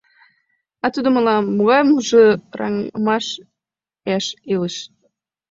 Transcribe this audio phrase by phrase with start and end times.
[0.85, 3.25] А тудо мылам: «Могай мужыраҥмаш,
[4.15, 4.75] еш илыш?